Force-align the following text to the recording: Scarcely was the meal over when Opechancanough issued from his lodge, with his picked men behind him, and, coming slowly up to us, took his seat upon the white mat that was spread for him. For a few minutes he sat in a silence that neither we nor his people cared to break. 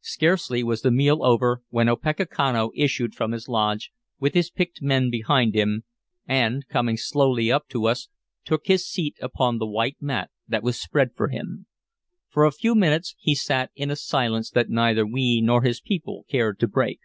Scarcely 0.00 0.64
was 0.64 0.82
the 0.82 0.90
meal 0.90 1.22
over 1.22 1.62
when 1.68 1.86
Opechancanough 1.88 2.72
issued 2.74 3.14
from 3.14 3.30
his 3.30 3.46
lodge, 3.48 3.92
with 4.18 4.34
his 4.34 4.50
picked 4.50 4.82
men 4.82 5.10
behind 5.10 5.54
him, 5.54 5.84
and, 6.26 6.66
coming 6.66 6.96
slowly 6.96 7.52
up 7.52 7.68
to 7.68 7.86
us, 7.86 8.08
took 8.44 8.66
his 8.66 8.84
seat 8.84 9.14
upon 9.22 9.58
the 9.58 9.68
white 9.68 9.98
mat 10.00 10.32
that 10.48 10.64
was 10.64 10.80
spread 10.80 11.14
for 11.14 11.28
him. 11.28 11.66
For 12.30 12.44
a 12.44 12.50
few 12.50 12.74
minutes 12.74 13.14
he 13.20 13.36
sat 13.36 13.70
in 13.76 13.92
a 13.92 13.94
silence 13.94 14.50
that 14.50 14.70
neither 14.70 15.06
we 15.06 15.40
nor 15.40 15.62
his 15.62 15.80
people 15.80 16.24
cared 16.28 16.58
to 16.58 16.66
break. 16.66 16.98